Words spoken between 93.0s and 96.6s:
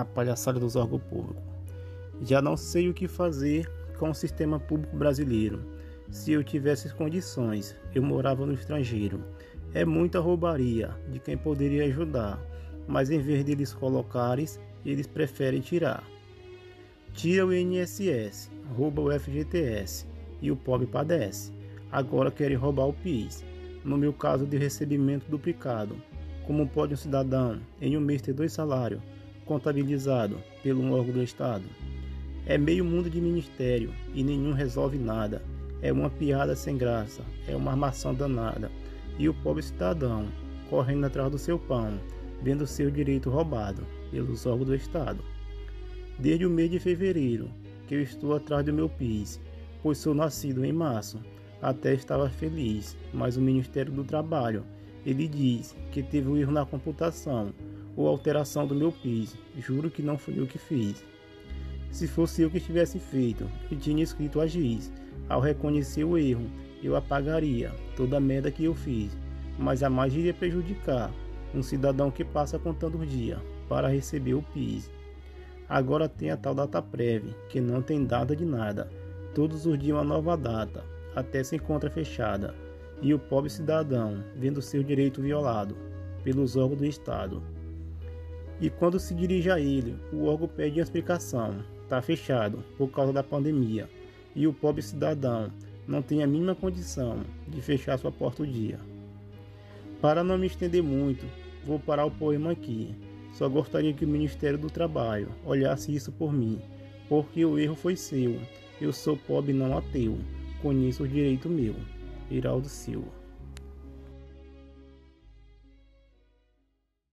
da pandemia e o pobre cidadão não tem a mínima